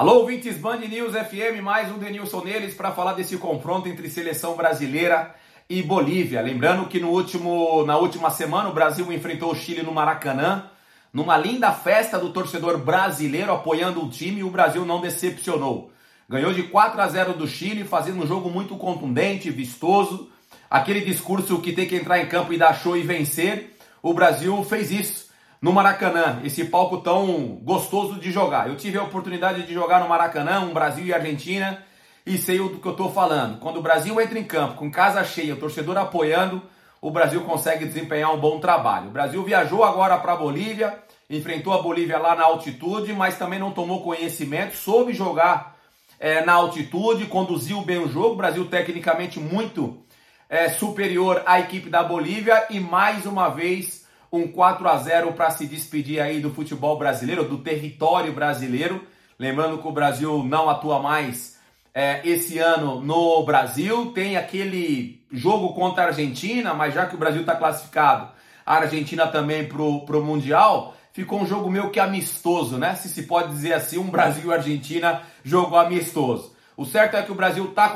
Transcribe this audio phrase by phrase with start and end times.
[0.00, 4.56] Alô, ouvintes Band News FM, mais um Denilson neles para falar desse confronto entre seleção
[4.56, 5.34] brasileira
[5.68, 6.40] e Bolívia.
[6.40, 10.70] Lembrando que no último, na última semana o Brasil enfrentou o Chile no Maracanã,
[11.12, 15.92] numa linda festa do torcedor brasileiro apoiando o time e o Brasil não decepcionou.
[16.26, 20.30] Ganhou de 4 a 0 do Chile, fazendo um jogo muito contundente, vistoso.
[20.70, 23.76] Aquele discurso que tem que entrar em campo e dar show e vencer.
[24.02, 25.29] O Brasil fez isso
[25.60, 28.68] no Maracanã, esse palco tão gostoso de jogar.
[28.68, 31.84] Eu tive a oportunidade de jogar no Maracanã, um Brasil e Argentina,
[32.24, 33.58] e sei do que eu estou falando.
[33.58, 36.62] Quando o Brasil entra em campo, com casa cheia, o torcedor apoiando,
[37.00, 39.08] o Brasil consegue desempenhar um bom trabalho.
[39.08, 43.58] O Brasil viajou agora para a Bolívia, enfrentou a Bolívia lá na altitude, mas também
[43.58, 45.76] não tomou conhecimento, soube jogar
[46.18, 48.32] é, na altitude, conduziu bem o jogo.
[48.32, 50.02] O Brasil tecnicamente muito
[50.48, 53.99] é, superior à equipe da Bolívia e mais uma vez
[54.32, 59.04] um 4 a 0 para se despedir aí do futebol brasileiro, do território brasileiro.
[59.38, 61.58] Lembrando que o Brasil não atua mais
[61.92, 64.12] é, esse ano no Brasil.
[64.12, 68.28] Tem aquele jogo contra a Argentina, mas já que o Brasil está classificado,
[68.64, 72.94] a Argentina também para o Mundial, ficou um jogo meio que amistoso, né?
[72.94, 76.54] Se se pode dizer assim, um Brasil Argentina jogo amistoso.
[76.76, 77.88] O certo é que o Brasil está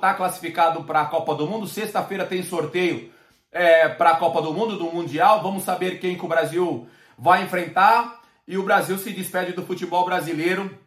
[0.00, 1.66] tá classificado para a Copa do Mundo.
[1.66, 3.10] Sexta-feira tem sorteio
[3.52, 5.42] é, para a Copa do Mundo, do Mundial.
[5.42, 6.86] Vamos saber quem que o Brasil
[7.18, 8.20] vai enfrentar.
[8.46, 10.78] E o Brasil se despede do futebol brasileiro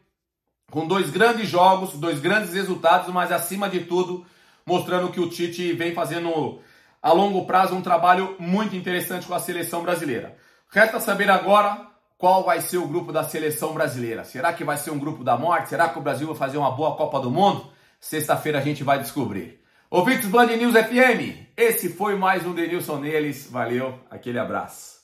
[0.70, 4.26] com dois grandes jogos, dois grandes resultados, mas acima de tudo,
[4.66, 6.60] mostrando que o Tite vem fazendo
[7.02, 10.38] a longo prazo um trabalho muito interessante com a seleção brasileira.
[10.70, 11.88] Resta saber agora
[12.18, 14.24] qual vai ser o grupo da seleção brasileira.
[14.24, 15.70] Será que vai ser um grupo da morte?
[15.70, 17.72] Será que o Brasil vai fazer uma boa Copa do Mundo?
[18.00, 19.60] Sexta-feira a gente vai descobrir.
[19.90, 23.50] Ouvintes Band News FM, esse foi mais um Denilson Neles.
[23.52, 24.99] Valeu, aquele abraço.